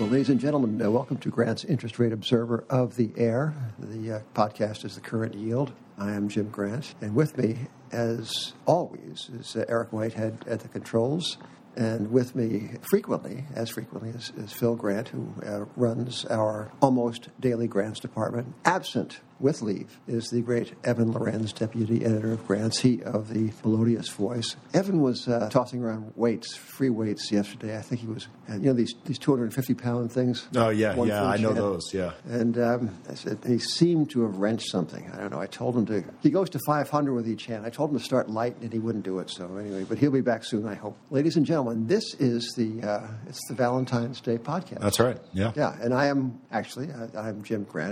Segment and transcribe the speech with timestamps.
[0.00, 3.52] Well, ladies and gentlemen, uh, welcome to Grant's Interest Rate Observer of the Air.
[3.78, 5.72] The uh, podcast is The Current Yield.
[5.98, 10.68] I am Jim Grant, and with me, as always, is uh, Eric Whitehead at the
[10.68, 11.36] controls.
[11.76, 17.28] And with me frequently, as frequently, is, is Phil Grant, who uh, runs our almost
[17.38, 18.54] daily grants department.
[18.64, 23.52] Absent with leave is the great Evan Lorenz, deputy editor of Grants, he of the
[23.64, 24.56] Melodious Voice.
[24.74, 27.76] Evan was uh, tossing around weights, free weights yesterday.
[27.76, 30.46] I think he was, uh, you know, these, these 250 pound things.
[30.54, 31.58] Oh, yeah, yeah, I know hand.
[31.58, 32.12] those, yeah.
[32.28, 35.10] And um, I said, he seemed to have wrenched something.
[35.12, 35.40] I don't know.
[35.40, 37.64] I told him to, he goes to 500 with each hand.
[37.64, 39.30] I told him to start light and he wouldn't do it.
[39.30, 40.96] So anyway, but he'll be back soon, I hope.
[41.10, 44.80] Ladies and gentlemen, this is the, uh, it's the Valentine's Day podcast.
[44.80, 45.52] That's right, yeah.
[45.56, 47.90] Yeah, and I am actually I, I'm Jim Grant.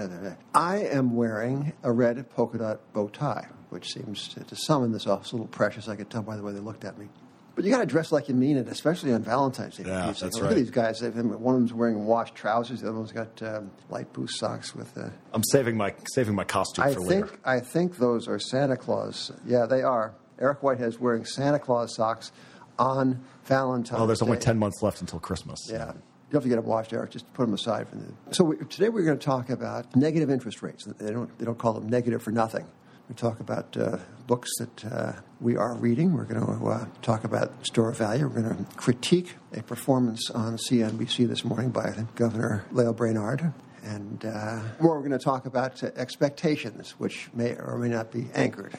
[0.55, 1.38] I am wearing
[1.83, 5.34] a red polka dot bow tie, which seems to, to some in this office a
[5.37, 5.88] little precious.
[5.88, 7.09] I could tell by the way they looked at me.
[7.55, 9.83] But you got to dress like you mean it, especially on Valentine's Day.
[9.84, 11.03] Yeah, that's Look at these guys.
[11.03, 12.83] One of them's wearing washed trousers.
[12.83, 14.97] The other one's got um, light blue socks with.
[14.97, 17.39] Uh, I'm saving my saving my costume I for think later.
[17.44, 19.33] I think those are Santa Claus.
[19.44, 20.14] Yeah, they are.
[20.39, 22.31] Eric Whitehead's wearing Santa Claus socks
[22.78, 24.00] on Valentine's.
[24.00, 25.59] Oh, there's only ten months left until Christmas.
[25.69, 25.94] Yeah.
[26.31, 27.11] You have to get them washed, Eric.
[27.11, 27.89] Just put them aside.
[27.89, 28.34] From the...
[28.34, 30.84] So we, today we're going to talk about negative interest rates.
[30.84, 32.67] They don't, they don't call them negative for nothing.
[33.09, 36.12] We talk about uh, books that uh, we are reading.
[36.12, 38.29] We're going to uh, talk about store value.
[38.29, 43.55] We're going to critique a performance on CNBC this morning by Governor Lael Brainard.
[43.83, 48.12] And uh, more, we're going to talk about uh, expectations, which may or may not
[48.12, 48.75] be anchored.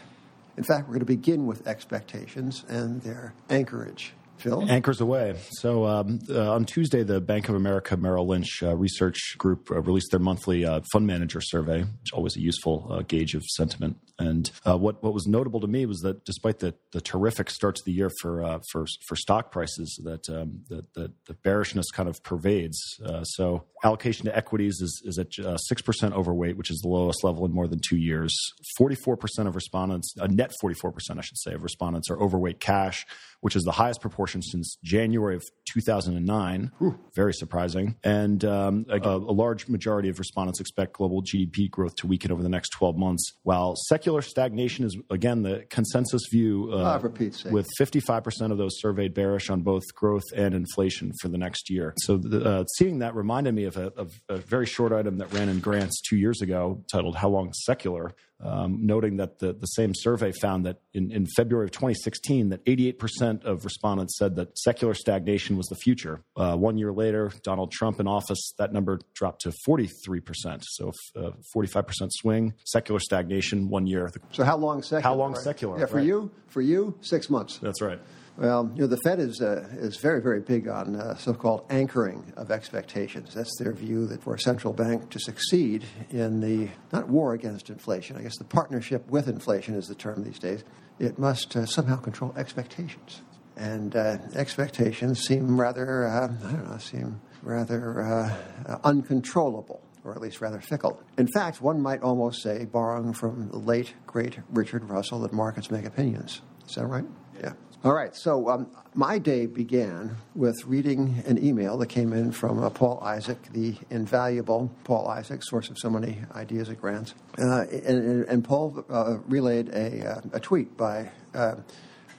[0.55, 4.13] In fact, we're going to begin with expectations and their anchorage.
[4.39, 4.65] Phil?
[4.69, 5.35] Anchors away.
[5.51, 9.81] So um, uh, on Tuesday, the Bank of America Merrill Lynch uh, research group uh,
[9.81, 13.43] released their monthly uh, fund manager survey, which is always a useful uh, gauge of
[13.43, 13.97] sentiment.
[14.19, 17.75] And uh, what what was notable to me was that despite the, the terrific start
[17.77, 21.89] to the year for uh, for for stock prices, that um, that the, the bearishness
[21.89, 22.77] kind of pervades.
[23.03, 26.89] Uh, so allocation to equities is is at uh, six percent overweight, which is the
[26.89, 28.35] lowest level in more than two years.
[28.77, 32.09] Forty four percent of respondents, a net forty four percent, I should say, of respondents
[32.09, 33.05] are overweight cash,
[33.39, 36.71] which is the highest proportion since January of two thousand and nine.
[37.15, 37.95] Very surprising.
[38.03, 42.43] And um, a, a large majority of respondents expect global GDP growth to weaken over
[42.43, 46.71] the next twelve months, while secular stagnation is again the consensus view.
[46.71, 51.37] Uh, Pete's with 55% of those surveyed bearish on both growth and inflation for the
[51.37, 51.93] next year.
[51.97, 55.31] So, the, uh, seeing that reminded me of a, of a very short item that
[55.33, 59.65] ran in grants two years ago titled How Long Secular, um, noting that the, the
[59.67, 64.57] same survey found that in, in February of 2016, that 88% of respondents said that
[64.57, 66.21] secular stagnation was the future.
[66.35, 70.63] Uh, one year later, Donald Trump in office, that number dropped to 43%.
[70.63, 74.11] So, uh, 45% swing, secular stagnation, one year.
[74.31, 75.01] So how long secular?
[75.01, 75.41] How long right?
[75.41, 76.05] secular, Yeah, for right.
[76.05, 77.57] you, for you, six months.
[77.57, 77.99] That's right.
[78.39, 82.31] Well, you know, the Fed is uh, is very, very big on uh, so-called anchoring
[82.37, 83.33] of expectations.
[83.33, 87.69] That's their view that for a central bank to succeed in the not war against
[87.69, 90.63] inflation, I guess the partnership with inflation is the term these days.
[90.99, 93.23] It must uh, somehow control expectations,
[93.57, 100.21] and uh, expectations seem rather, uh, I don't know, seem rather uh, uncontrollable or at
[100.21, 101.03] least rather fickle.
[101.17, 105.69] In fact, one might almost say, borrowing from the late, great Richard Russell, that markets
[105.69, 106.41] make opinions.
[106.65, 107.03] Is that right?
[107.37, 107.53] Yeah.
[107.81, 108.13] All right.
[108.13, 112.99] So um, my day began with reading an email that came in from uh, Paul
[113.01, 117.13] Isaac, the invaluable Paul Isaac, source of so many ideas at grants.
[117.37, 121.55] Uh, and, and, and Paul uh, relayed a, uh, a tweet by uh,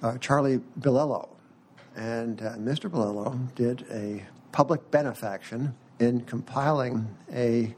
[0.03, 1.29] uh, Charlie Bilello.
[1.95, 2.89] And Mr.
[2.89, 7.75] Bilello did a public benefaction in compiling a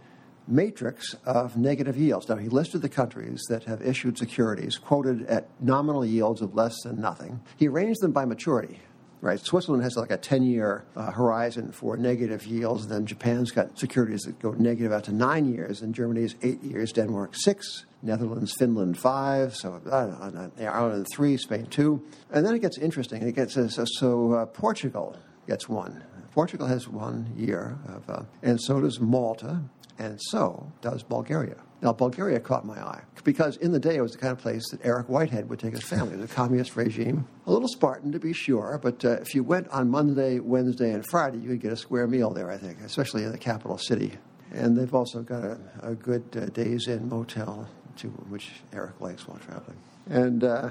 [0.47, 2.29] matrix of negative yields.
[2.29, 6.75] Now, he listed the countries that have issued securities quoted at nominal yields of less
[6.83, 7.41] than nothing.
[7.57, 8.81] He arranged them by maturity.
[9.21, 13.79] Right, Switzerland has like a 10 year uh, horizon for negative yields, then Japan's got
[13.79, 18.53] securities that go negative out to nine years, and Germany's eight years, Denmark six, Netherlands,
[18.59, 22.03] Finland five, so uh, Ireland three, Spain two.
[22.33, 23.23] And then it gets interesting.
[23.23, 25.17] It gets uh, so, so uh, Portugal
[25.53, 26.03] gets one.
[26.31, 29.61] Portugal has one year, of, uh, and so does Malta,
[29.99, 31.57] and so does Bulgaria.
[31.83, 34.65] Now, Bulgaria caught my eye because in the day it was the kind of place
[34.71, 36.15] that Eric Whitehead would take his family.
[36.15, 39.45] It was a communist regime, a little Spartan to be sure, but uh, if you
[39.45, 42.81] went on Monday, Wednesday, and Friday, you could get a square meal there, I think,
[42.81, 44.13] especially in the capital city.
[44.53, 49.29] And they've also got a, a good uh, Days Inn motel, too, which Eric likes
[49.29, 49.77] while traveling.
[50.09, 50.71] And uh,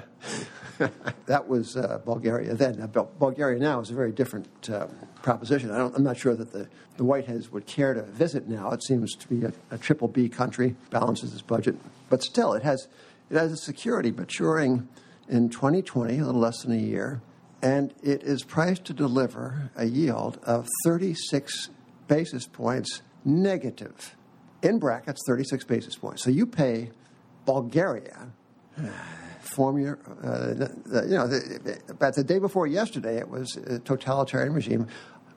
[1.25, 2.79] that was uh, Bulgaria then.
[2.79, 2.87] Now,
[3.19, 4.87] Bulgaria now is a very different uh,
[5.21, 5.71] proposition.
[5.71, 6.67] I I'm not sure that the,
[6.97, 8.71] the Whiteheads would care to visit now.
[8.71, 11.75] It seems to be a, a triple B country, balances its budget.
[12.09, 12.87] But still, it has,
[13.29, 14.87] it has a security maturing
[15.29, 17.21] in 2020, a little less than a year,
[17.61, 21.69] and it is priced to deliver a yield of 36
[22.07, 24.15] basis points negative.
[24.61, 26.23] In brackets, 36 basis points.
[26.23, 26.91] So you pay
[27.45, 28.31] Bulgaria,
[29.41, 34.87] form your, uh, you know, the, the day before yesterday, it was a totalitarian regime.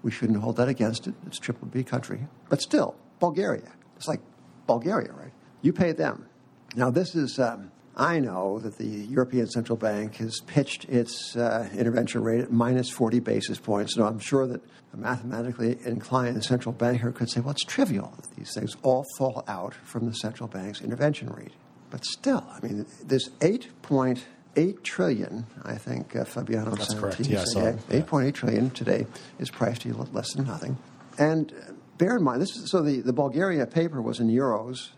[0.03, 1.15] We shouldn't hold that against it.
[1.27, 2.27] It's triple B country.
[2.49, 3.73] But still, Bulgaria.
[3.97, 4.21] It's like
[4.67, 5.33] Bulgaria, right?
[5.63, 6.29] You pay them.
[6.77, 11.69] Now, this is, um, I know that the European Central Bank has pitched its uh,
[11.77, 13.97] intervention rate at minus 40 basis points.
[13.97, 14.61] Now, I'm sure that
[14.93, 19.45] a mathematically inclined central banker could say, well, it's trivial that these things all fall
[19.47, 21.53] out from the central bank's intervention rate.
[21.95, 27.21] But still, I mean, this 8.8 trillion, I think uh, Fabiano That's Santi correct.
[27.21, 28.05] Yeah, said, it.
[28.05, 29.07] 8.8 trillion today
[29.39, 30.77] is priced to less than nothing.
[31.19, 34.89] And uh, bear in mind, this is, so the, the Bulgaria paper was in euros,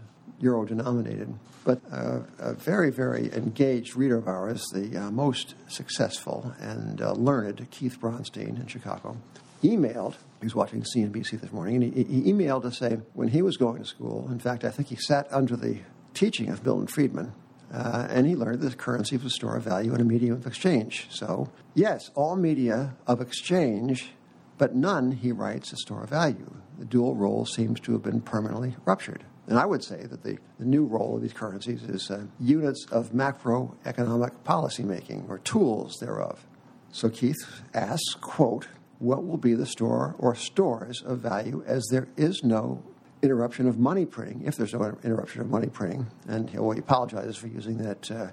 [0.41, 1.35] euro denominated,
[1.67, 7.13] but uh, a very, very engaged reader of ours, the uh, most successful and uh,
[7.13, 9.19] learned Keith Bronstein in Chicago,
[9.63, 10.15] emailed.
[10.41, 13.59] He was watching CNBC this morning, and he, he emailed to say when he was
[13.59, 15.81] going to school, in fact, I think he sat under the
[16.17, 17.33] teaching of Milton Friedman,
[17.73, 20.47] uh, and he learned that currency was a store of value and a medium of
[20.47, 21.07] exchange.
[21.11, 24.13] So, yes, all media of exchange,
[24.59, 26.55] but none, he writes, a store of value.
[26.79, 29.25] The dual role seems to have been permanently ruptured.
[29.47, 32.87] And I would say that the, the new role of these currencies is uh, units
[32.91, 36.45] of macroeconomic policymaking or tools thereof.
[36.91, 38.69] So Keith asks, quote,
[38.99, 42.83] what will be the store or stores of value as there is no
[43.27, 46.07] interruption of money printing, if there's no interruption of money printing.
[46.29, 48.29] And he apologizes for using that uh,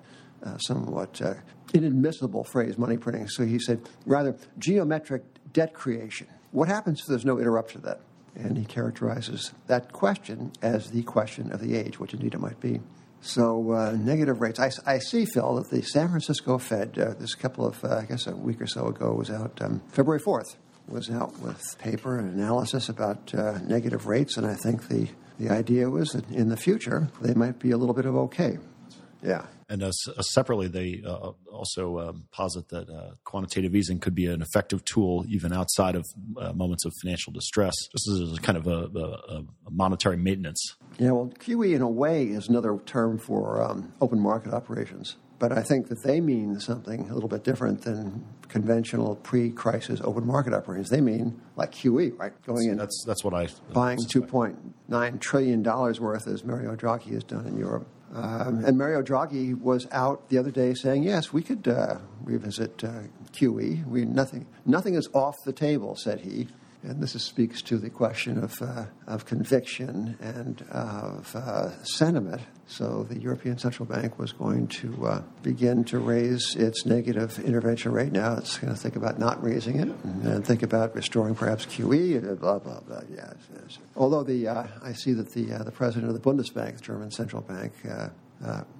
[0.45, 1.33] uh, somewhat uh,
[1.73, 3.27] inadmissible phrase, money printing.
[3.27, 6.27] So he said, rather, geometric debt creation.
[6.51, 8.01] What happens if there's no interruption of that?
[8.35, 12.59] And he characterizes that question as the question of the age, which indeed it might
[12.59, 12.79] be.
[13.21, 14.59] So, uh, negative rates.
[14.59, 18.05] I, I, see, Phil, that the San Francisco Fed, uh, this couple of, uh, I
[18.05, 20.57] guess a week or so ago, was out um, February 4th
[20.87, 25.07] was out with paper and analysis about uh, negative rates, and I think the,
[25.39, 28.57] the idea was that in the future they might be a little bit of okay.
[29.21, 29.45] Yeah.
[29.69, 34.25] And uh, uh, separately, they uh, also um, posit that uh, quantitative easing could be
[34.27, 36.05] an effective tool even outside of
[36.37, 37.73] uh, moments of financial distress.
[37.93, 40.75] This is kind of a, a, a monetary maintenance.
[40.99, 45.15] Yeah, well, QE in a way is another term for um, open market operations.
[45.43, 50.25] But I think that they mean something a little bit different than conventional pre-crisis open
[50.25, 50.89] market operations.
[50.89, 52.31] They mean like QE, right?
[52.45, 57.25] Going in, That's that's what I buying 2.9 trillion dollars worth, as Mario Draghi has
[57.25, 57.85] done in Europe.
[58.13, 62.81] Um, and Mario Draghi was out the other day saying, "Yes, we could uh, revisit
[62.81, 63.01] uh,
[63.33, 63.85] QE.
[63.85, 66.47] We nothing nothing is off the table," said he.
[66.83, 72.41] And this is, speaks to the question of, uh, of conviction and of uh, sentiment.
[72.67, 77.93] So the European Central Bank was going to uh, begin to raise its negative intervention
[77.93, 78.11] rate.
[78.11, 82.17] Now it's going to think about not raising it and think about restoring perhaps QE.
[82.17, 83.01] and Blah blah blah.
[83.09, 83.77] Yes, yes.
[83.95, 87.11] Although the uh, I see that the uh, the president of the Bundesbank, the German
[87.11, 87.73] central bank.
[87.89, 88.09] Uh,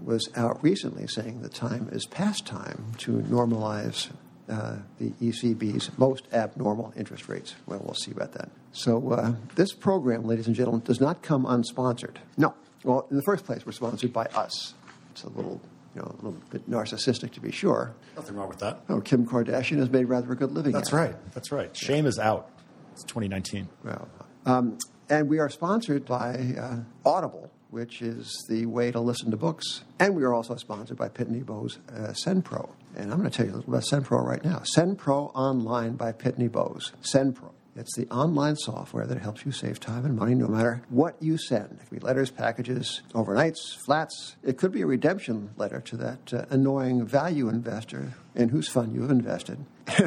[0.04, 4.10] was out recently saying the time is past time to normalize
[4.50, 7.56] uh, the ECB's most abnormal interest rates.
[7.66, 8.50] Well, we'll see about that.
[8.72, 12.18] So, uh, this program, ladies and gentlemen, does not come unsponsored.
[12.38, 12.54] No.
[12.84, 14.74] Well, in the first place, we're sponsored by us.
[15.12, 15.62] It's a little,
[15.95, 17.94] you know, a little bit narcissistic to be sure.
[18.16, 18.81] Nothing wrong with that.
[18.90, 20.73] Oh, Kim Kardashian has made rather a good living.
[20.73, 20.95] That's it.
[20.95, 21.16] right.
[21.33, 21.76] That's right.
[21.78, 22.50] Shame is out.
[22.94, 23.69] It's 2019.
[23.83, 24.07] Well,
[24.45, 24.78] um,
[25.09, 29.83] and we are sponsored by uh, Audible, which is the way to listen to books.
[29.99, 32.69] And we are also sponsored by Pitney Bowes uh, SendPro.
[32.95, 34.61] And I'm going to tell you a little about SendPro right now.
[34.77, 36.94] SendPro Online by Pitney Bowes.
[37.01, 37.49] SendPro.
[37.75, 41.39] It's the online software that helps you save time and money no matter what you
[41.39, 41.71] send.
[41.71, 44.35] It could be letters, packages, overnights, flats.
[44.44, 48.94] It could be a redemption letter to that uh, annoying value investor in whose fund
[48.94, 49.65] you've invested.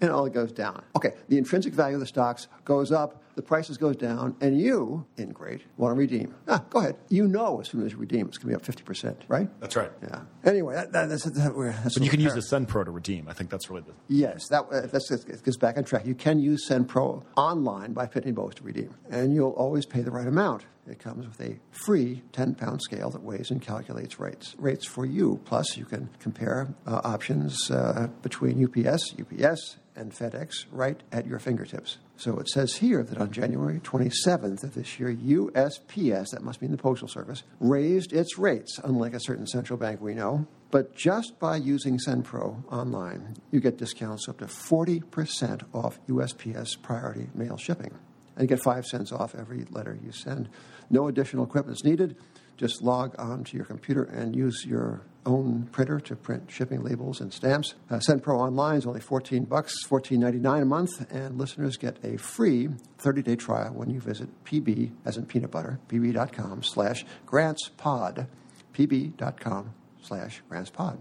[0.00, 0.84] and all it goes down.
[0.94, 5.06] Okay, the intrinsic value of the stocks goes up, the prices goes down, and you,
[5.16, 6.34] in great, want to redeem.
[6.48, 6.96] Ah, go ahead.
[7.08, 9.48] You know as soon as you redeem, it's going to be up 50%, right?
[9.60, 9.92] That's right.
[10.02, 10.22] Yeah.
[10.44, 12.82] Anyway, that, that, that's, that, we're, that's But you can use the the Send Pro
[12.82, 13.28] to redeem.
[13.28, 13.92] I think that's really the.
[14.08, 16.04] Yes, that uh, that's, it gets back on track.
[16.04, 20.10] You can use SendPro online by Pitney Bowes to redeem, and you'll always pay the
[20.10, 20.66] right amount.
[20.88, 25.04] It comes with a free 10 pound scale that weighs and calculates rates rates for
[25.04, 25.40] you.
[25.44, 31.38] Plus, you can compare uh, options uh, between UPS, UPS, and FedEx right at your
[31.38, 31.98] fingertips.
[32.16, 36.70] So it says here that on January 27th of this year, USPS, that must mean
[36.70, 40.46] the Postal Service, raised its rates, unlike a certain central bank we know.
[40.70, 47.28] But just by using SendPro online, you get discounts up to 40% off USPS priority
[47.34, 47.92] mail shipping.
[48.36, 50.48] And you get 5 cents off every letter you send.
[50.90, 52.16] No additional equipment is needed.
[52.58, 57.20] Just log on to your computer and use your own printer to print shipping labels
[57.20, 57.74] and stamps.
[57.88, 62.68] Uh, SendPro Online is only 14 bucks, 14.99 a month, and listeners get a free
[62.98, 68.26] 30-day trial when you visit pb, as in peanut butter, pb.com slash grantspod,
[68.74, 70.98] pb.com slash grantspod.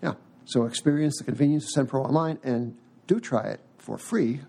[0.00, 0.14] Yeah,
[0.44, 2.76] so experience the convenience of SendPro Online and
[3.08, 4.42] do try it for free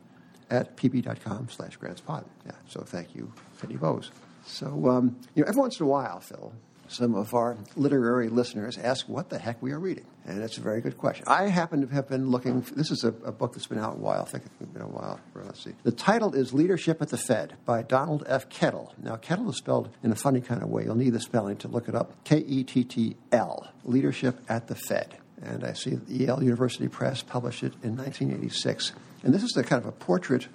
[0.52, 2.26] at pb.com slash grantspod.
[2.46, 4.12] Yeah, so thank you, Pitney Bowes.
[4.46, 6.54] So, um, you know, every once in a while, Phil,
[6.92, 10.06] some of our literary listeners ask what the heck we are reading.
[10.26, 11.24] And that's a very good question.
[11.28, 13.98] I happen to have been looking, this is a, a book that's been out a
[13.98, 14.24] while.
[14.24, 15.20] I think it's been a while.
[15.34, 15.72] Let's see.
[15.84, 18.50] The title is Leadership at the Fed by Donald F.
[18.50, 18.92] Kettl.
[19.02, 20.84] Now, Kettl is spelled in a funny kind of way.
[20.84, 22.12] You'll need the spelling to look it up.
[22.26, 25.18] K E T T L, Leadership at the Fed.
[25.42, 28.92] And I see Yale University Press published it in 1986.
[29.24, 30.48] And this is a kind of a portrait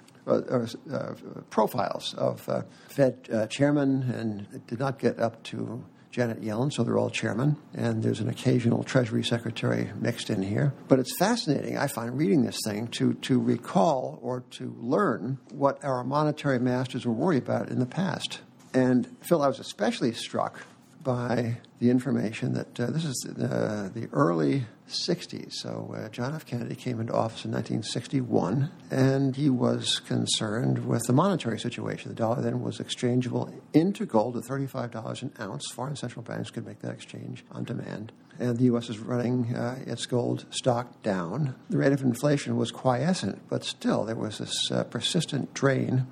[1.49, 6.73] profiles of uh, Fed uh, chairman, and it did not get up to Janet Yellen,
[6.73, 10.73] so they're all chairman, and there's an occasional Treasury Secretary mixed in here.
[10.87, 15.83] But it's fascinating, I find, reading this thing to, to recall or to learn what
[15.83, 18.39] our monetary masters were worried about in the past.
[18.73, 20.61] And Phil, I was especially struck
[21.03, 25.53] by the information that uh, this is uh, the early 60s.
[25.53, 26.45] So uh, John F.
[26.45, 32.09] Kennedy came into office in 1961, and he was concerned with the monetary situation.
[32.09, 35.69] The dollar then was exchangeable into gold at $35 an ounce.
[35.71, 38.11] Foreign central banks could make that exchange on demand.
[38.39, 38.89] And the U.S.
[38.89, 41.55] is running uh, its gold stock down.
[41.69, 46.05] The rate of inflation was quiescent, but still there was this uh, persistent drain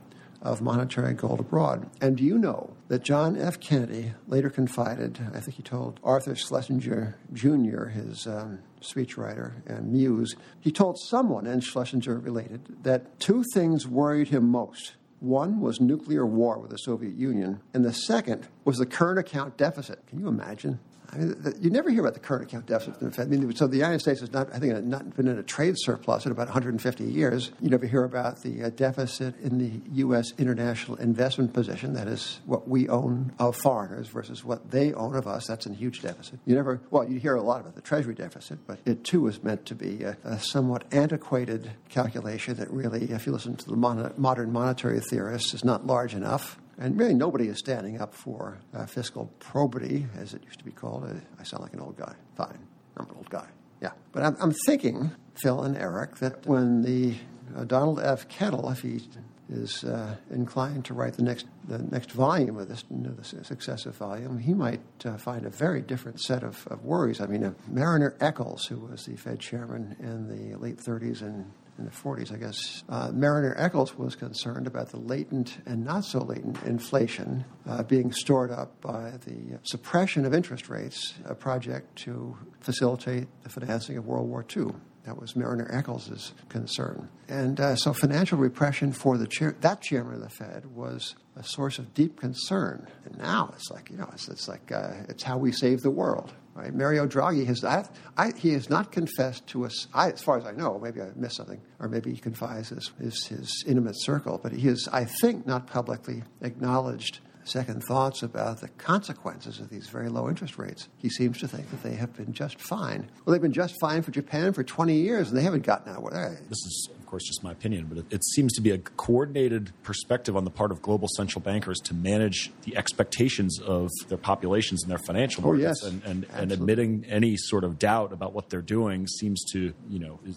[0.46, 1.90] of monetary gold abroad.
[2.00, 3.60] And do you know that John F.
[3.60, 10.36] Kennedy later confided, I think he told Arthur Schlesinger Jr., his um, speechwriter and muse,
[10.60, 14.94] he told someone, and Schlesinger related, that two things worried him most.
[15.20, 19.58] One was nuclear war with the Soviet Union, and the second was the current account
[19.58, 20.06] deficit.
[20.08, 20.80] Can you imagine?
[21.12, 23.28] I mean, the, you never hear about the current account deficit the Fed.
[23.28, 25.76] I mean, so the United States has not, I think, not been in a trade
[25.78, 27.52] surplus in about 150 years.
[27.62, 30.34] You never hear about the uh, deficit in the U.S.
[30.38, 31.94] international investment position.
[31.94, 35.48] That is what we own of foreigners versus what they own of us.
[35.48, 36.40] That's a huge deficit.
[36.46, 39.44] You never, well, you hear a lot about the Treasury deficit, but it too is
[39.44, 43.76] meant to be a, a somewhat antiquated calculation that really, if you listen to the
[43.76, 46.60] mon- modern monetary theorists, is not large enough.
[46.78, 50.72] And really, nobody is standing up for uh, fiscal probity, as it used to be
[50.72, 51.06] called.
[51.06, 52.14] Uh, I sound like an old guy.
[52.36, 52.60] Fine,
[52.98, 53.48] I'm an old guy.
[53.82, 53.92] Yeah.
[54.12, 57.16] But I'm, I'm thinking, Phil and Eric, that when the
[57.56, 58.28] uh, Donald F.
[58.28, 59.02] Kettl, if he
[59.50, 63.24] is uh, inclined to write the next the next volume of this, you know, the
[63.44, 67.22] successive volume, he might uh, find a very different set of, of worries.
[67.22, 71.52] I mean, uh, Mariner Eccles, who was the Fed chairman in the late 30s and
[71.78, 76.06] in the 40s, I guess, uh, Mariner Eccles was concerned about the latent and not
[76.06, 81.98] so latent inflation uh, being stored up by the suppression of interest rates, a project
[81.98, 84.68] to facilitate the financing of World War II.
[85.04, 87.10] That was Mariner Eccles' concern.
[87.28, 91.44] And uh, so financial repression for the chair, that chairman of the Fed was a
[91.44, 92.88] source of deep concern.
[93.04, 95.92] And now it's like, you know, it's, it's like, uh, it's how we save the
[95.92, 96.34] world.
[96.56, 96.74] Right?
[96.74, 97.86] Mario Draghi has I,
[98.16, 100.80] I, he has not confessed to us, I, as far as I know.
[100.80, 104.40] Maybe I missed something, or maybe he confides his, his, his intimate circle.
[104.42, 109.88] But he has, I think, not publicly acknowledged second thoughts about the consequences of these
[109.88, 110.88] very low interest rates.
[110.98, 113.12] He seems to think that they have been just fine.
[113.26, 116.04] Well, they've been just fine for Japan for 20 years, and they haven't gotten out.
[116.04, 118.80] of This is of course, just my opinion, but it, it, seems to be a
[118.80, 124.18] coordinated perspective on the part of global central bankers to manage the expectations of their
[124.18, 125.84] populations and their financial markets.
[125.84, 126.04] oh, markets.
[126.04, 126.12] yes.
[126.12, 130.00] And, and, and, admitting any sort of doubt about what they're doing seems to, you
[130.00, 130.36] know, it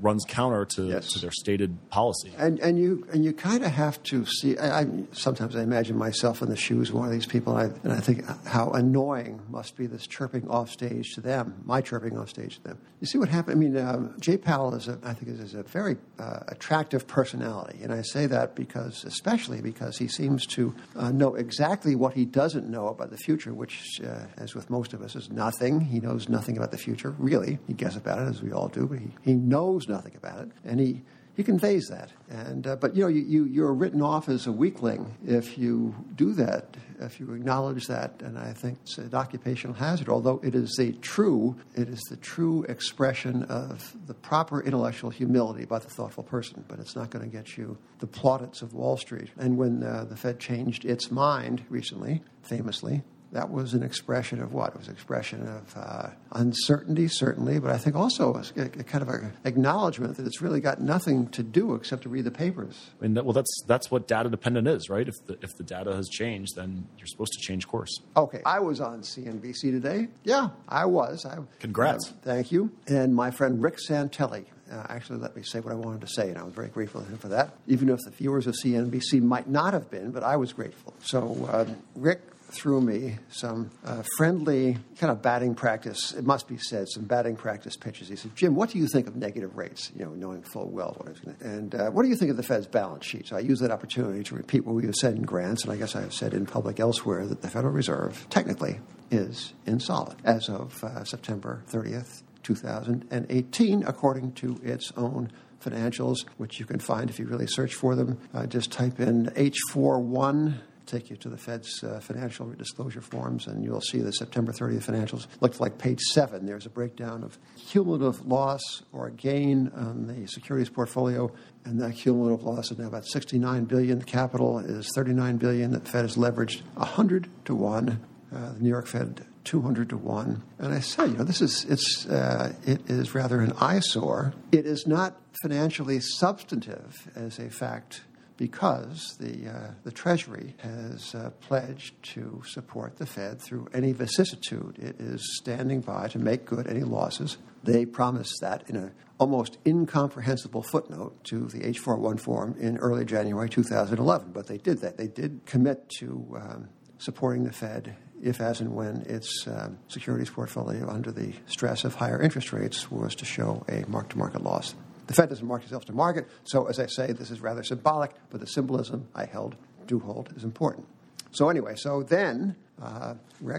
[0.00, 1.12] runs counter to, yes.
[1.12, 2.32] to their stated policy.
[2.36, 5.96] And, and you, and you kind of have to see, I, I, sometimes I imagine
[5.96, 8.70] myself in the shoes of one of these people, and I, and I think how
[8.70, 12.78] annoying must be this chirping off stage to them, my chirping off stage to them.
[13.00, 13.56] You see what happened?
[13.56, 17.06] I mean, um, Jay Powell is, a, I think, is, is a very uh, attractive
[17.06, 17.80] personality.
[17.82, 22.24] And I say that because, especially because he seems to uh, know exactly what he
[22.24, 25.80] doesn't know about the future, which, uh, as with most of us, is nothing.
[25.80, 27.58] He knows nothing about the future, really.
[27.66, 30.50] He guesses about it, as we all do, but he, he knows nothing about it.
[30.64, 31.02] And he
[31.38, 32.10] he conveys that.
[32.28, 35.94] And uh, but you know, you, you you're written off as a weakling if you
[36.16, 38.20] do that, if you acknowledge that.
[38.22, 40.08] And I think it's an occupational hazard.
[40.08, 45.64] Although it is a true, it is the true expression of the proper intellectual humility
[45.64, 46.64] by the thoughtful person.
[46.66, 49.30] But it's not going to get you the plaudits of Wall Street.
[49.36, 54.52] And when uh, the Fed changed its mind recently, famously, that was an expression of
[54.52, 54.74] what?
[54.74, 59.02] It was an expression of uh, uncertainty, certainly, but I think also a, a kind
[59.02, 62.90] of an acknowledgement that it's really got nothing to do except to read the papers.
[62.98, 65.06] I mean, that, well, that's that's what data dependent is, right?
[65.06, 68.00] If the if the data has changed, then you're supposed to change course.
[68.16, 70.08] Okay, I was on CNBC today.
[70.24, 71.26] Yeah, I was.
[71.26, 72.10] I, Congrats.
[72.10, 72.70] Uh, thank you.
[72.86, 76.28] And my friend Rick Santelli uh, actually let me say what I wanted to say,
[76.28, 77.54] and I was very grateful to him for that.
[77.66, 80.94] Even if the viewers of CNBC might not have been, but I was grateful.
[81.00, 82.20] So uh, Rick
[82.50, 86.12] threw me some uh, friendly kind of batting practice.
[86.12, 88.08] It must be said, some batting practice pitches.
[88.08, 89.90] He said, "Jim, what do you think of negative rates?
[89.96, 91.44] You know, knowing full well what I was going to.
[91.44, 93.70] And uh, what do you think of the Fed's balance sheet?" So I used that
[93.70, 96.34] opportunity to repeat what we have said in grants, and I guess I have said
[96.34, 102.22] in public elsewhere that the Federal Reserve technically is insolvent as of uh, September 30th,
[102.42, 105.30] 2018, according to its own
[105.64, 108.18] financials, which you can find if you really search for them.
[108.32, 113.64] Uh, just type in H41 take you to the Fed's uh, financial disclosure forms, and
[113.64, 115.26] you'll see the September 30th financials.
[115.40, 116.46] Looks like page seven.
[116.46, 118.60] There's a breakdown of cumulative loss
[118.92, 121.30] or gain on the securities portfolio,
[121.64, 123.98] and that cumulative loss is now about 69 billion.
[123.98, 125.72] The capital is 39 billion.
[125.72, 128.00] The Fed is leveraged 100 to one.
[128.34, 130.42] Uh, the New York Fed 200 to 1.
[130.58, 134.34] And I say, you know, this is, it's, uh, it is rather an eyesore.
[134.52, 138.02] It is not financially substantive as a fact
[138.38, 144.78] because the, uh, the Treasury has uh, pledged to support the Fed through any vicissitude.
[144.78, 147.36] It is standing by to make good any losses.
[147.64, 153.50] They promised that in an almost incomprehensible footnote to the H41 form in early January
[153.50, 154.30] 2011.
[154.32, 154.96] But they did that.
[154.96, 156.68] They did commit to um,
[156.98, 161.96] supporting the Fed if, as, and when its um, securities portfolio under the stress of
[161.96, 164.74] higher interest rates was to show a mark to market loss.
[165.08, 168.12] The Fed doesn't mark itself to market, so as I say, this is rather symbolic,
[168.30, 170.86] but the symbolism I held, do hold, is important.
[171.30, 173.14] So, anyway, so then uh,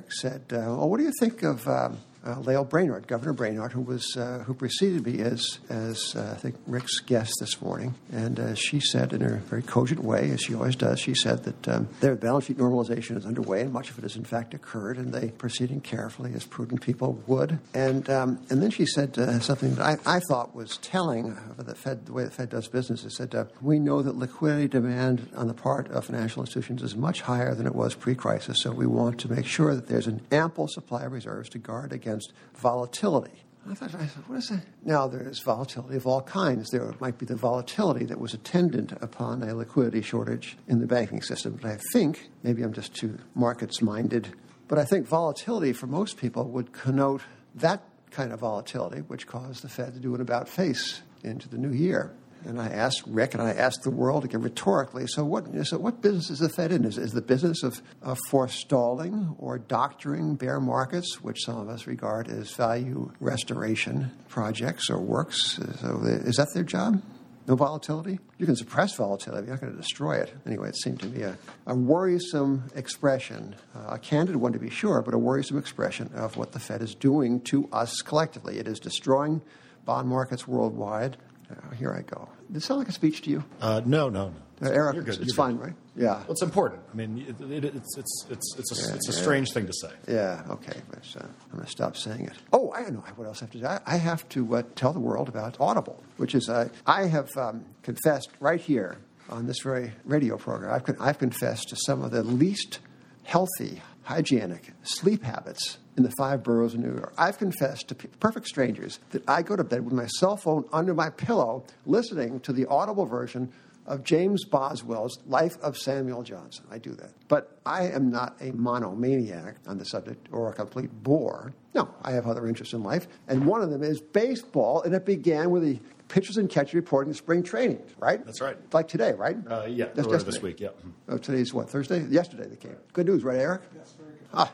[0.10, 3.82] said, uh, Well, what do you think of um, uh, Lael Brainard, Governor Brainard, who
[3.82, 8.40] was uh, who preceded me as as uh, I think Rick's guest this morning, and
[8.40, 11.68] uh, she said in a very cogent way, as she always does, she said that
[11.68, 14.98] um, their balance sheet normalization is underway, and much of it has in fact occurred,
[14.98, 17.60] and they proceeding carefully as prudent people would.
[17.74, 21.66] And um, and then she said uh, something that I, I, thought was telling of
[21.66, 23.06] the Fed, the way the Fed does business.
[23.06, 26.98] It said uh, we know that liquidity demand on the part of financial institutions is
[26.98, 30.22] much higher than it was pre-crisis, so we want to make sure that there's an
[30.32, 33.44] ample supply of reserves to guard against against volatility.
[33.70, 34.64] I thought, I said, what is that?
[34.84, 36.70] Now, there's volatility of all kinds.
[36.72, 41.22] There might be the volatility that was attendant upon a liquidity shortage in the banking
[41.22, 41.60] system.
[41.62, 44.34] But I think, maybe I'm just too markets minded,
[44.68, 47.22] but I think volatility for most people would connote
[47.56, 51.58] that kind of volatility, which caused the Fed to do an about face into the
[51.58, 52.12] new year.
[52.46, 56.02] And I asked Rick and I asked the world again rhetorically, so what, so what
[56.02, 56.86] business is the Fed in?
[56.86, 61.86] Is, is the business of, of forestalling or doctoring bear markets, which some of us
[61.88, 65.60] regard as value restoration projects or works?
[65.82, 67.02] So is that their job?
[67.48, 68.20] No volatility?
[68.38, 70.32] You can suppress volatility, you're not going to destroy it.
[70.46, 74.70] Anyway, it seemed to me a, a worrisome expression, uh, a candid one to be
[74.70, 78.60] sure, but a worrisome expression of what the Fed is doing to us collectively.
[78.60, 79.42] It is destroying
[79.84, 81.18] bond markets worldwide
[81.52, 82.30] uh, here I go.
[82.48, 83.44] Did it sound like a speech to you?
[83.62, 84.30] Uh, no, no,
[84.62, 84.68] no.
[84.68, 85.74] Uh, Eric, it's, it's fine, right?
[85.96, 86.16] Yeah.
[86.16, 86.82] Well, it's important.
[86.92, 89.22] I mean, it, it, it's it's it's it's a, yeah, it's a yeah.
[89.22, 89.92] strange thing to say.
[90.08, 90.44] Yeah.
[90.50, 90.82] Okay.
[90.90, 92.34] But, uh, I'm going to stop saying it.
[92.52, 93.66] Oh, I know what else I have to do.
[93.66, 97.30] I, I have to uh, tell the world about Audible, which is uh, I have
[97.38, 98.98] um, confessed right here
[99.30, 100.74] on this very radio program.
[100.74, 102.80] I've, I've confessed to some of the least
[103.24, 107.14] healthy, hygienic sleep habits in the five boroughs of New York.
[107.18, 110.94] I've confessed to perfect strangers that I go to bed with my cell phone under
[110.94, 113.52] my pillow listening to the audible version
[113.86, 116.64] of James Boswell's Life of Samuel Johnson.
[116.72, 117.12] I do that.
[117.28, 121.54] But I am not a monomaniac on the subject or a complete bore.
[121.74, 123.08] No, I have other interests in life.
[123.28, 127.14] And one of them is baseball, and it began with the pitchers and catchers reporting
[127.14, 128.24] spring training, right?
[128.26, 128.58] That's right.
[128.74, 129.36] Like today, right?
[129.50, 130.70] Uh, yeah, That's this week, yeah.
[131.10, 132.06] Oh, today's what, Thursday?
[132.06, 132.78] Yesterday they came.
[132.94, 133.64] Good news, right, Eric?
[133.76, 134.28] Yes, very good.
[134.34, 134.54] Ah,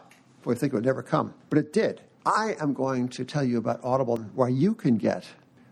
[0.52, 1.34] I think it would never come.
[1.50, 2.02] But it did.
[2.26, 5.26] I am going to tell you about Audible, where you can get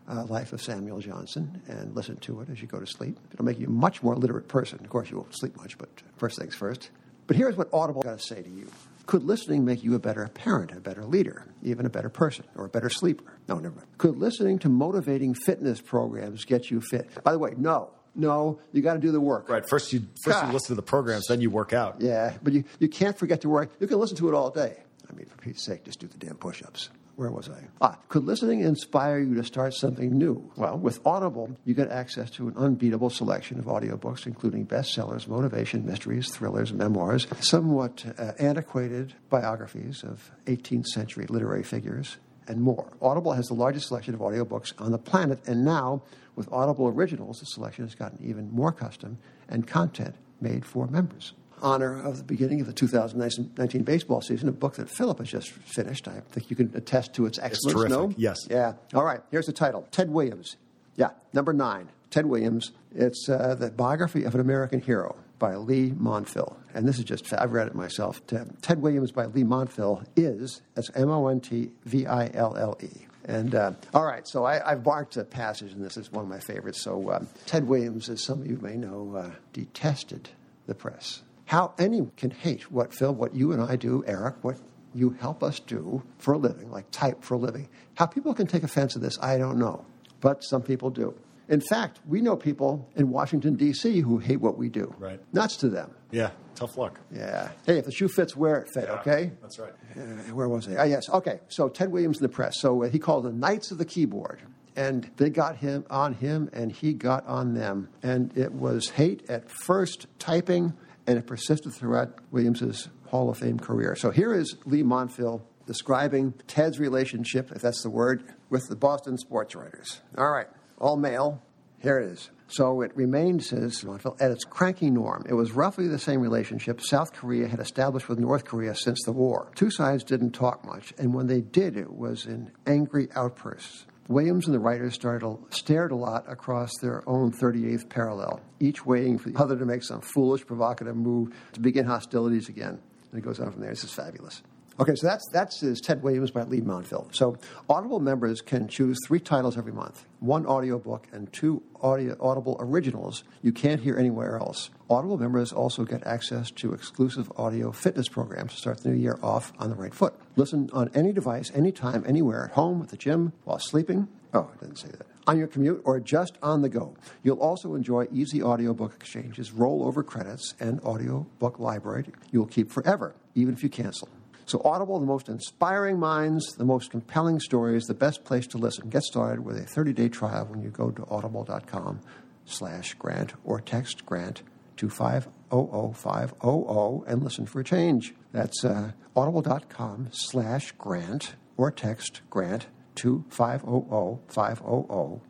[0.07, 3.19] uh, Life of Samuel Johnson and listen to it as you go to sleep.
[3.31, 4.79] It'll make you a much more literate person.
[4.83, 6.91] Of course, you won't sleep much, but first things first.
[7.25, 8.67] But here's what Audible got to say to you.
[9.05, 12.65] Could listening make you a better parent, a better leader, even a better person, or
[12.65, 13.37] a better sleeper?
[13.47, 13.87] No, never mind.
[13.97, 17.09] Could listening to motivating fitness programs get you fit?
[17.23, 17.91] By the way, no.
[18.15, 19.49] No, you got to do the work.
[19.49, 19.67] Right.
[19.67, 20.47] First, you first God.
[20.47, 21.99] you listen to the programs, then you work out.
[21.99, 23.71] Yeah, but you, you can't forget to work.
[23.79, 24.77] You can listen to it all day.
[25.09, 26.89] I mean, for Pete's sake, just do the damn push-ups.
[27.15, 27.59] where was I?
[27.81, 30.51] Ah, could listening inspire you to start something new?
[30.55, 35.85] Well, with Audible, you get access to an unbeatable selection of audiobooks, including bestsellers, motivation,
[35.85, 42.91] mysteries, thrillers, memoirs, somewhat uh, antiquated biographies of 18th century literary figures, and more.
[43.01, 46.01] Audible has the largest selection of audiobooks on the planet, and now,
[46.35, 49.17] with Audible Originals, the selection has gotten even more custom
[49.49, 54.51] and content made for members honor of the beginning of the 2019 baseball season, a
[54.51, 56.07] book that Philip has just finished.
[56.07, 57.81] I think you can attest to its excellence.
[57.83, 58.13] It's no?
[58.17, 58.37] Yes.
[58.49, 58.73] Yeah.
[58.93, 59.21] All right.
[59.31, 60.57] Here's the title Ted Williams.
[60.95, 61.11] Yeah.
[61.31, 61.89] Number nine.
[62.11, 62.71] Ted Williams.
[62.93, 66.57] It's uh, the biography of an American hero by Leigh Montville.
[66.75, 68.21] And this is just, I've read it myself.
[68.27, 72.77] Ted Williams by Leigh Montville is, that's M O N T V I L L
[72.83, 73.07] E.
[73.25, 76.29] And uh, all right, so I, have marked a passage, and this is one of
[76.29, 76.81] my favorites.
[76.81, 80.29] So, uh, Ted Williams, as some of you may know, uh, detested
[80.67, 84.57] the press how anyone can hate what, Phil, what you and I do, Eric, what
[84.93, 87.69] you help us do for a living, like type for a living.
[87.95, 89.85] How people can take offense to this, I don't know.
[90.21, 91.13] But some people do.
[91.49, 93.99] In fact, we know people in Washington, D.C.
[93.99, 94.93] who hate what we do.
[94.97, 95.19] Right.
[95.33, 95.93] Nuts to them.
[96.11, 96.99] Yeah, tough luck.
[97.11, 97.49] Yeah.
[97.65, 99.31] Hey, if the shoe fits, wear it fit, yeah, okay?
[99.41, 99.73] That's right.
[99.95, 100.77] Uh, where was he?
[100.77, 101.09] Ah, yes.
[101.09, 101.39] Okay.
[101.49, 102.59] So Ted Williams in the press.
[102.59, 104.41] So uh, he called the Knights of the Keyboard.
[104.75, 107.89] And they got him on him, and he got on them.
[108.01, 110.73] And it was hate at first typing
[111.07, 113.95] and it persisted throughout Williams's Hall of Fame career.
[113.95, 119.17] So here is Leigh Montville describing Ted's relationship, if that's the word, with the Boston
[119.17, 120.01] sports writers.
[120.17, 120.47] All right,
[120.83, 121.41] all male.
[121.79, 122.29] Here it is.
[122.47, 125.25] So it remains, says Montville, at its cranky norm.
[125.27, 129.11] It was roughly the same relationship South Korea had established with North Korea since the
[129.11, 129.51] war.
[129.55, 133.85] Two sides didn't talk much, and when they did, it was in angry outbursts.
[134.09, 139.17] Williams and the writers started, stared a lot across their own 38th parallel, each waiting
[139.17, 142.79] for the other to make some foolish, provocative move to begin hostilities again.
[143.11, 143.69] And it goes on from there.
[143.69, 144.43] This is fabulous.
[144.79, 147.07] Okay, so that's that's is Ted Williams by Leigh Montville.
[147.11, 147.37] So
[147.69, 153.23] Audible members can choose three titles every month: one audiobook and two audio, Audible originals
[153.43, 154.71] you can't hear anywhere else.
[154.89, 159.19] Audible members also get access to exclusive audio fitness programs to start the new year
[159.21, 160.15] off on the right foot.
[160.35, 164.07] Listen on any device, anytime, anywhere, at home, at the gym, while sleeping.
[164.33, 165.05] Oh, I didn't say that.
[165.27, 166.95] On your commute or just on the go.
[167.21, 173.53] You'll also enjoy easy audiobook exchanges, rollover credits, and audiobook library you'll keep forever, even
[173.53, 174.09] if you cancel.
[174.45, 178.89] So, Audible, the most inspiring minds, the most compelling stories, the best place to listen.
[178.89, 182.01] Get started with a 30 day trial when you go to audible.com
[182.45, 184.43] slash grant or text grant
[184.77, 188.13] to 500500 and listen for a change.
[188.31, 195.21] That's uh, audible.com slash grant or text grant to 500500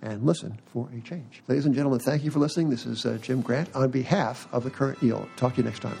[0.00, 1.42] and listen for a change.
[1.48, 2.70] Ladies and gentlemen, thank you for listening.
[2.70, 5.28] This is uh, Jim Grant on behalf of the current yield.
[5.36, 5.98] Talk to you next time.